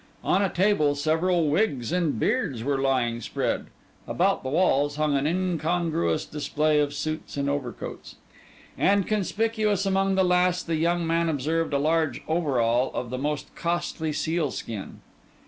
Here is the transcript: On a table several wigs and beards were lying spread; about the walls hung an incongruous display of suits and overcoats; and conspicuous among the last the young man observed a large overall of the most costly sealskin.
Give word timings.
On 0.23 0.41
a 0.41 0.49
table 0.49 0.95
several 0.95 1.47
wigs 1.49 1.91
and 1.91 2.19
beards 2.19 2.63
were 2.63 2.79
lying 2.79 3.21
spread; 3.21 3.67
about 4.07 4.41
the 4.41 4.49
walls 4.49 4.95
hung 4.95 5.15
an 5.15 5.27
incongruous 5.27 6.25
display 6.25 6.79
of 6.79 6.91
suits 6.91 7.37
and 7.37 7.47
overcoats; 7.47 8.15
and 8.79 9.05
conspicuous 9.05 9.85
among 9.85 10.15
the 10.15 10.23
last 10.25 10.65
the 10.65 10.77
young 10.77 11.05
man 11.05 11.29
observed 11.29 11.71
a 11.71 11.77
large 11.77 12.23
overall 12.27 12.91
of 12.95 13.11
the 13.11 13.19
most 13.19 13.53
costly 13.53 14.11
sealskin. 14.11 15.01